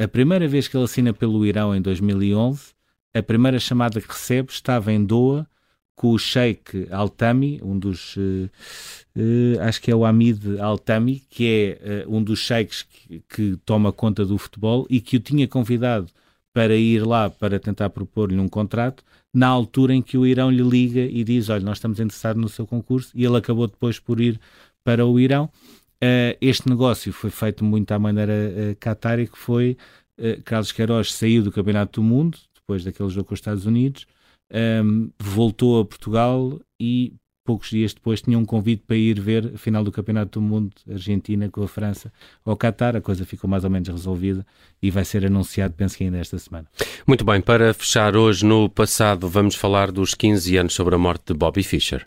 A 0.00 0.06
primeira 0.06 0.46
vez 0.46 0.68
que 0.68 0.76
ele 0.76 0.84
assina 0.84 1.12
pelo 1.12 1.44
Irão 1.44 1.74
em 1.74 1.80
2011, 1.80 2.72
a 3.14 3.22
primeira 3.22 3.58
chamada 3.58 4.00
que 4.00 4.08
recebe 4.08 4.52
estava 4.52 4.92
em 4.92 5.04
Doha 5.04 5.46
com 5.98 6.12
o 6.12 6.18
Sheikh 6.18 6.86
Al-Tami, 6.92 7.60
um 7.60 7.76
dos, 7.76 8.16
uh, 8.16 8.48
uh, 9.16 9.60
acho 9.62 9.82
que 9.82 9.90
é 9.90 9.96
o 9.96 10.04
Hamid 10.04 10.60
Al-Tami, 10.60 11.24
que 11.28 11.76
é 11.82 12.04
uh, 12.06 12.16
um 12.16 12.22
dos 12.22 12.38
sheikhs 12.38 12.84
que, 12.84 13.20
que, 13.28 13.56
toma 13.66 13.92
conta 13.92 14.24
do 14.24 14.38
futebol 14.38 14.86
e 14.88 15.00
que 15.00 15.16
o 15.16 15.20
tinha 15.20 15.48
convidado 15.48 16.06
para 16.54 16.76
ir 16.76 17.04
lá 17.04 17.28
para 17.28 17.58
tentar 17.58 17.90
propor-lhe 17.90 18.38
um 18.38 18.48
contrato, 18.48 19.02
na 19.34 19.48
altura 19.48 19.92
em 19.92 20.00
que 20.00 20.16
o 20.16 20.24
Irão 20.24 20.52
lhe 20.52 20.62
liga 20.62 21.00
e 21.00 21.24
diz, 21.24 21.48
olha, 21.48 21.64
nós 21.64 21.78
estamos 21.78 21.98
interessados 21.98 22.40
no 22.40 22.48
seu 22.48 22.64
concurso, 22.64 23.10
e 23.12 23.24
ele 23.24 23.36
acabou 23.36 23.66
depois 23.66 23.98
por 23.98 24.20
ir 24.20 24.40
para 24.84 25.04
o 25.04 25.18
Irão. 25.18 25.50
este 26.40 26.68
negócio 26.68 27.12
foi 27.12 27.30
feito 27.30 27.64
muito 27.64 27.90
à 27.90 27.98
maneira 27.98 28.32
e 28.72 29.26
que 29.26 29.38
foi 29.38 29.76
Carlos 30.44 30.72
Queiroz 30.72 31.12
saiu 31.12 31.42
do 31.42 31.52
Campeonato 31.52 32.00
do 32.00 32.04
Mundo, 32.04 32.38
depois 32.54 32.84
daquele 32.84 33.08
jogo 33.08 33.28
com 33.28 33.34
os 33.34 33.40
Estados 33.40 33.66
Unidos, 33.66 34.06
um, 34.52 35.10
voltou 35.18 35.80
a 35.80 35.84
Portugal 35.84 36.60
e 36.80 37.14
poucos 37.48 37.70
dias 37.70 37.94
depois 37.94 38.20
tinha 38.20 38.38
um 38.38 38.44
convite 38.44 38.82
para 38.86 38.94
ir 38.94 39.18
ver 39.18 39.52
a 39.54 39.58
final 39.58 39.82
do 39.82 39.90
Campeonato 39.90 40.38
do 40.38 40.42
Mundo, 40.44 40.70
Argentina 40.86 41.48
com 41.48 41.62
a 41.62 41.66
França, 41.66 42.12
ao 42.44 42.54
Qatar. 42.54 42.94
A 42.94 43.00
coisa 43.00 43.24
ficou 43.24 43.48
mais 43.48 43.64
ou 43.64 43.70
menos 43.70 43.88
resolvida 43.88 44.46
e 44.82 44.90
vai 44.90 45.02
ser 45.02 45.24
anunciado, 45.24 45.72
penso 45.72 45.96
que 45.96 46.04
ainda 46.04 46.18
esta 46.18 46.38
semana. 46.38 46.66
Muito 47.06 47.24
bem, 47.24 47.40
para 47.40 47.72
fechar 47.72 48.14
hoje 48.14 48.44
no 48.44 48.68
passado, 48.68 49.26
vamos 49.26 49.54
falar 49.54 49.90
dos 49.90 50.12
15 50.12 50.58
anos 50.58 50.74
sobre 50.74 50.94
a 50.94 50.98
morte 50.98 51.32
de 51.32 51.38
Bobby 51.38 51.62
Fischer. 51.62 52.06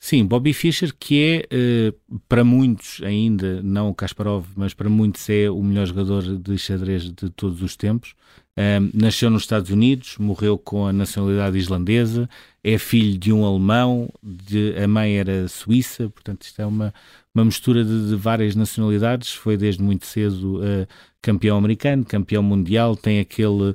Sim, 0.00 0.26
Bobby 0.26 0.52
Fischer, 0.52 0.92
que 0.98 1.22
é, 1.22 1.46
eh, 1.48 1.94
para 2.28 2.42
muitos 2.42 3.00
ainda, 3.04 3.62
não 3.62 3.88
o 3.88 3.94
Kasparov, 3.94 4.46
mas 4.56 4.74
para 4.74 4.88
muitos 4.88 5.30
é 5.30 5.48
o 5.48 5.62
melhor 5.62 5.86
jogador 5.86 6.22
de 6.22 6.58
xadrez 6.58 7.04
de 7.04 7.30
todos 7.30 7.62
os 7.62 7.76
tempos. 7.76 8.16
Um, 8.54 8.90
nasceu 8.92 9.30
nos 9.30 9.42
Estados 9.42 9.70
Unidos, 9.70 10.18
morreu 10.18 10.58
com 10.58 10.86
a 10.86 10.92
nacionalidade 10.92 11.56
islandesa, 11.56 12.28
é 12.62 12.76
filho 12.76 13.18
de 13.18 13.32
um 13.32 13.46
alemão, 13.46 14.10
de, 14.22 14.74
a 14.76 14.86
mãe 14.86 15.16
era 15.16 15.48
suíça, 15.48 16.10
portanto, 16.10 16.42
isto 16.42 16.60
é 16.60 16.66
uma, 16.66 16.92
uma 17.34 17.46
mistura 17.46 17.82
de, 17.82 18.10
de 18.10 18.14
várias 18.14 18.54
nacionalidades. 18.54 19.32
Foi 19.32 19.56
desde 19.56 19.82
muito 19.82 20.04
cedo 20.04 20.58
uh, 20.58 20.86
campeão 21.22 21.56
americano, 21.56 22.04
campeão 22.04 22.42
mundial. 22.42 22.94
Tem 22.94 23.20
aquele 23.20 23.70
uh, 23.70 23.74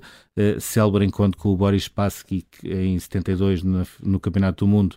célebre 0.59 1.05
encontro 1.05 1.39
com 1.39 1.49
o 1.49 1.57
Boris 1.57 1.83
Spassky 1.83 2.45
em 2.63 2.99
72 2.99 3.63
no, 3.63 3.85
no 4.01 4.19
Campeonato 4.19 4.63
do 4.63 4.69
Mundo 4.69 4.95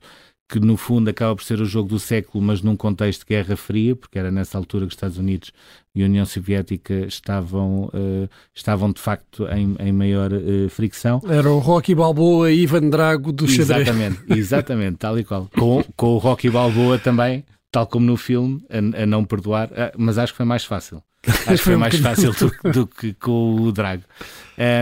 que 0.50 0.59
no 0.59 0.76
fundo 0.76 1.09
acaba 1.09 1.37
por 1.37 1.45
ser 1.45 1.61
o 1.61 1.64
jogo 1.64 1.88
do 1.88 2.00
século, 2.00 2.42
mas 2.42 2.61
num 2.61 2.76
contexto 2.76 3.21
de 3.21 3.26
Guerra 3.26 3.57
Fria, 3.57 3.95
porque 3.95 4.19
era 4.19 4.33
nessa 4.33 4.59
altura 4.59 4.85
que 4.85 4.88
os 4.88 4.95
Estados 4.95 5.16
Unidos 5.16 5.52
e 5.95 6.02
a 6.02 6.07
União 6.07 6.26
Soviética 6.26 7.07
estavam, 7.07 7.85
uh, 7.95 8.28
estavam 8.52 8.90
de 8.90 9.00
facto 9.00 9.47
em, 9.49 9.76
em 9.78 9.92
maior 9.92 10.33
uh, 10.33 10.69
fricção. 10.69 11.21
Era 11.28 11.49
o 11.49 11.61
Rocky 11.61 11.95
Balboa 11.95 12.50
e 12.50 12.62
Ivan 12.62 12.90
Drago 12.90 13.33
do 13.33 13.47
xadrez. 13.47 13.88
Exatamente, 13.88 14.21
exatamente, 14.37 14.97
tal 14.97 15.19
e 15.19 15.25
qual. 15.25 15.49
Com, 15.57 15.85
com 15.97 16.14
o 16.14 16.19
Rocky 16.19 16.50
Balboa 16.50 16.99
também, 16.99 17.45
tal 17.71 17.87
como 17.87 18.04
no 18.04 18.16
filme, 18.16 18.61
a, 18.69 19.02
a 19.02 19.07
não 19.07 19.25
perdoar, 19.25 19.69
uh, 19.69 19.92
mas 19.97 20.19
acho 20.19 20.33
que 20.33 20.38
foi 20.38 20.47
mais 20.47 20.64
fácil. 20.64 21.00
Acho 21.26 21.46
que 21.46 21.56
foi 21.64 21.76
mais 21.76 21.96
fácil 21.96 22.32
do, 22.32 22.72
do, 22.72 22.86
que 22.86 23.12
com 23.14 23.56
o 23.56 23.72
Drago. 23.72 24.04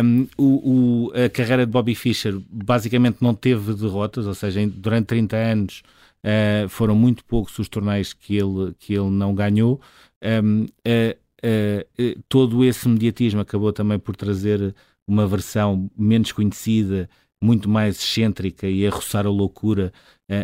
Um, 0.05 0.27
o, 0.37 0.45
o, 0.45 1.13
a 1.15 1.29
carreira 1.29 1.67
de 1.67 1.73
Bobby 1.73 1.95
Fischer 1.95 2.39
basicamente 2.51 3.19
não 3.21 3.35
teve 3.35 3.75
derrotas, 3.75 4.27
ou 4.27 4.35
seja, 4.35 4.67
durante 4.67 5.07
30 5.07 5.37
anos 5.37 5.83
uh, 6.25 6.69
foram 6.69 6.95
muito 6.95 7.25
poucos 7.25 7.59
os 7.59 7.69
torneios 7.69 8.13
que 8.13 8.37
ele, 8.37 8.75
que 8.79 8.95
ele 8.95 9.11
não 9.11 9.35
ganhou. 9.35 9.81
Um, 10.23 10.65
uh, 10.65 11.17
uh, 11.45 12.23
todo 12.29 12.65
esse 12.65 12.89
mediatismo 12.89 13.41
acabou 13.41 13.73
também 13.73 13.99
por 13.99 14.17
trazer 14.17 14.75
uma 15.07 15.27
versão 15.27 15.91
menos 15.97 16.33
conhecida, 16.33 17.09
muito 17.41 17.69
mais 17.69 17.97
excêntrica 17.97 18.67
e 18.67 18.87
a 18.87 18.91
roçar 18.91 19.27
a 19.27 19.31
loucura, 19.31 19.93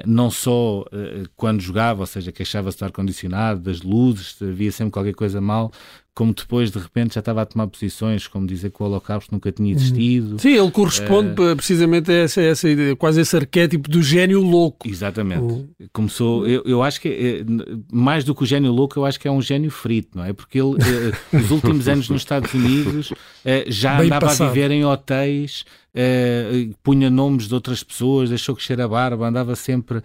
não 0.07 0.31
só 0.31 0.85
quando 1.37 1.61
jogava, 1.61 2.01
ou 2.01 2.07
seja, 2.07 2.33
queixava-se 2.33 2.79
do 2.79 2.85
ar-condicionado, 2.85 3.61
das 3.61 3.83
luzes, 3.83 4.41
havia 4.41 4.71
sempre 4.73 4.93
qualquer 4.93 5.15
coisa 5.15 5.41
mal, 5.41 5.73
como 6.15 6.33
depois 6.33 6.71
de 6.71 6.79
repente 6.79 7.15
já 7.15 7.19
estava 7.19 7.43
a 7.43 7.47
tomar 7.47 7.67
posições, 7.67 8.29
como 8.29 8.47
dizer 8.47 8.71
que 8.71 8.81
o 8.81 8.87
Holocausto 8.87 9.33
nunca 9.33 9.51
tinha 9.51 9.75
uhum. 9.75 9.75
existido. 9.75 10.39
Sim, 10.39 10.57
ele 10.57 10.71
corresponde 10.71 11.43
uh, 11.43 11.57
precisamente 11.57 12.11
a 12.11 12.15
essa, 12.15 12.41
essa 12.41 12.69
ideia, 12.69 12.95
quase 12.95 13.21
esse 13.21 13.37
arquétipo 13.37 13.91
do 13.91 14.01
gênio 14.01 14.41
louco. 14.41 14.89
Exatamente. 14.89 15.43
Uhum. 15.43 15.69
Começou, 15.93 16.47
eu, 16.47 16.63
eu 16.65 16.83
acho 16.85 17.01
que 17.01 17.09
eh, 17.09 17.45
mais 17.93 18.23
do 18.23 18.33
que 18.33 18.45
o 18.45 18.47
gênio 18.47 18.71
louco, 18.71 18.97
eu 18.97 19.05
acho 19.05 19.19
que 19.19 19.27
é 19.27 19.31
um 19.31 19.43
gênio 19.43 19.73
frito, 19.73 20.17
não 20.17 20.25
é? 20.25 20.33
Porque 20.33 20.61
ele, 20.61 20.77
uh, 20.79 21.37
os 21.37 21.51
últimos 21.51 21.89
anos 21.89 22.09
nos 22.09 22.23
Estados 22.23 22.55
Unidos, 22.55 23.13
já 23.67 23.97
Bem 23.97 24.07
andava 24.07 24.27
passado. 24.27 24.49
a 24.49 24.53
viver 24.53 24.71
em 24.71 24.85
hotéis. 24.85 25.65
Punha 26.83 27.09
nomes 27.09 27.47
de 27.47 27.55
outras 27.55 27.83
pessoas, 27.83 28.29
deixou 28.29 28.55
crescer 28.55 28.81
a 28.81 28.89
barba, 28.89 29.29
andava 29.29 29.55
sempre 29.55 30.03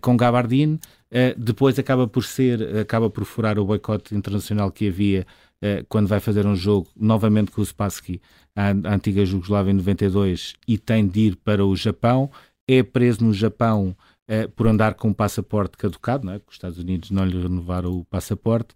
com 0.00 0.16
gabardine. 0.16 0.78
Uh, 1.12 1.38
depois 1.38 1.78
acaba 1.78 2.06
por 2.06 2.24
ser, 2.24 2.78
acaba 2.78 3.10
por 3.10 3.24
furar 3.24 3.58
o 3.58 3.64
boicote 3.64 4.14
internacional 4.14 4.70
que 4.70 4.88
havia 4.88 5.26
eh, 5.62 5.84
quando 5.88 6.08
vai 6.08 6.20
fazer 6.20 6.46
um 6.46 6.56
jogo 6.56 6.88
novamente 6.96 7.50
com 7.50 7.60
o 7.60 7.64
Spassky, 7.64 8.20
a, 8.56 8.70
antiga 8.70 9.24
Jugoslávia 9.26 9.72
em 9.72 9.74
92, 9.74 10.54
e 10.66 10.78
tem 10.78 11.06
de 11.06 11.20
ir 11.20 11.36
para 11.36 11.64
o 11.64 11.76
Japão, 11.76 12.30
é 12.66 12.82
preso 12.82 13.22
no 13.24 13.34
Japão 13.34 13.94
uh, 14.28 14.48
por 14.52 14.66
andar 14.66 14.94
com 14.94 15.08
um 15.08 15.12
passaporte 15.12 15.76
caducado, 15.76 16.24
não 16.24 16.32
é? 16.32 16.38
porque 16.38 16.50
os 16.50 16.56
Estados 16.56 16.78
Unidos 16.78 17.10
não 17.10 17.24
lhe 17.26 17.40
renovaram 17.40 17.92
o 17.92 18.04
passaporte. 18.04 18.74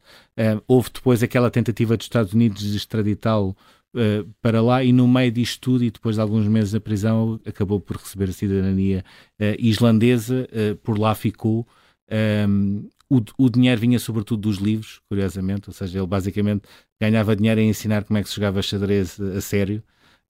Houve 0.67 0.91
depois 0.93 1.23
aquela 1.23 1.51
tentativa 1.51 1.97
dos 1.97 2.05
Estados 2.05 2.33
Unidos 2.35 2.63
de 2.63 2.77
extraditá-lo 2.77 3.57
para 4.43 4.61
lá 4.61 4.83
e 4.83 4.93
no 4.93 5.07
meio 5.07 5.31
disto 5.31 5.61
tudo 5.61 5.85
e 5.85 5.91
depois 5.91 6.17
de 6.17 6.21
alguns 6.21 6.49
meses 6.49 6.73
na 6.73 6.81
prisão 6.81 7.41
acabou 7.47 7.79
por 7.79 7.97
receber 7.97 8.29
a 8.29 8.33
cidadania 8.33 9.05
islandesa, 9.61 10.49
por 10.83 10.99
lá 10.99 11.15
ficou 11.15 11.65
um, 12.49 12.89
o, 13.09 13.21
o, 13.39 13.51
dinheiro 13.51 13.81
vinha 13.81 13.99
sobretudo 13.99 14.43
dos 14.43 14.59
livros, 14.59 15.01
curiosamente, 15.09 15.69
ou 15.69 15.75
seja, 15.75 15.99
ele 15.99 16.07
basicamente 16.07 16.63
ganhava 17.01 17.37
dinheiro 17.37 17.61
em 17.61 17.69
ensinar 17.69 18.05
como 18.05 18.19
é 18.19 18.23
que 18.23 18.29
se 18.29 18.37
jogava 18.37 18.63
xadrez 18.63 19.21
a 19.21 19.41
sério. 19.41 19.83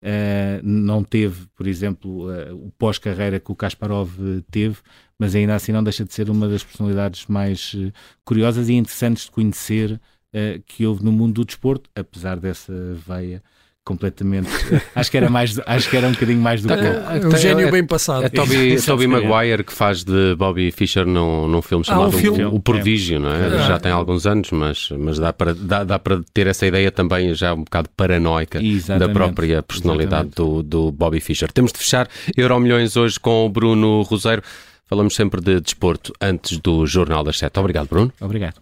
Uh, 0.03 0.61
não 0.63 1.03
teve, 1.03 1.47
por 1.55 1.67
exemplo, 1.67 2.29
uh, 2.29 2.55
o 2.55 2.71
pós-carreira 2.73 3.41
que 3.41 3.51
o 3.51 3.57
Kasparov 3.57 4.11
teve, 4.51 4.77
mas 5.19 5.35
ainda 5.35 5.55
assim 5.55 5.73
não 5.73 5.83
deixa 5.83 6.05
de 6.05 6.13
ser 6.13 6.29
uma 6.29 6.47
das 6.47 6.63
personalidades 6.63 7.27
mais 7.27 7.73
uh, 7.73 7.91
curiosas 8.25 8.69
e 8.69 8.75
interessantes 8.75 9.25
de 9.25 9.31
conhecer 9.31 10.01
que 10.67 10.85
houve 10.85 11.05
no 11.05 11.13
mundo 11.13 11.35
do 11.35 11.45
desporto, 11.45 11.89
apesar 11.95 12.41
dessa 12.41 12.73
veia 13.07 13.41
completamente. 13.85 14.49
acho 14.95 15.11
que 15.11 15.17
era 15.17 15.29
mais, 15.29 15.61
acho 15.67 15.91
que 15.91 15.97
era 15.97 16.09
um 16.09 16.13
bocadinho 16.13 16.41
mais 16.41 16.63
do 16.63 16.69
que 16.69 16.75
é, 16.75 17.27
um 17.27 17.37
gênio 17.37 17.71
bem 17.71 17.85
passado. 17.85 18.25
É 18.25 18.29
Toby, 18.29 18.81
Toby 18.81 19.07
Maguire 19.07 19.63
que 19.63 19.73
faz 19.73 20.03
de 20.03 20.35
Bobby 20.37 20.71
Fischer 20.71 21.07
num, 21.07 21.47
num 21.47 21.61
filme 21.61 21.85
chamado 21.85 22.05
ah, 22.05 22.09
um 22.09 22.13
filme. 22.13 22.45
O, 22.45 22.55
o 22.55 22.61
Prodígio, 22.61 23.21
não 23.21 23.31
é? 23.31 23.47
é? 23.47 23.59
Já 23.67 23.79
tem 23.79 23.93
alguns 23.93 24.27
anos, 24.27 24.51
mas, 24.51 24.89
mas 24.99 25.19
dá, 25.19 25.33
para, 25.33 25.55
dá, 25.55 25.85
dá 25.85 25.99
para 25.99 26.21
ter 26.33 26.47
essa 26.47 26.67
ideia 26.67 26.91
também 26.91 27.35
já 27.35 27.53
um 27.53 27.65
bocado 27.65 27.89
paranoica 27.97 28.63
Exatamente. 28.63 29.07
da 29.07 29.13
própria 29.13 29.63
personalidade 29.63 30.31
do, 30.31 30.63
do 30.63 30.91
Bobby 30.91 31.21
Fischer. 31.21 31.53
Temos 31.53 31.73
de 31.73 31.79
fechar 31.79 32.09
Euro 32.37 32.59
Milhões 32.59 32.97
hoje 32.97 33.21
com 33.21 33.45
o 33.45 33.49
Bruno 33.49 34.03
Roseiro. 34.03 34.43
Falamos 34.87 35.15
sempre 35.15 35.41
de 35.41 35.61
desporto 35.61 36.13
antes 36.21 36.59
do 36.59 36.87
Jornal 36.87 37.25
das 37.25 37.39
Sete. 37.39 37.59
Obrigado, 37.59 37.89
Bruno. 37.89 38.13
Obrigado. 38.21 38.55